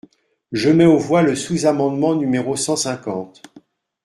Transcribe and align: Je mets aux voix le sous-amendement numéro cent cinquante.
Je 0.51 0.71
mets 0.71 0.87
aux 0.87 0.97
voix 0.97 1.21
le 1.21 1.35
sous-amendement 1.35 2.15
numéro 2.15 2.55
cent 2.55 2.75
cinquante. 2.75 3.43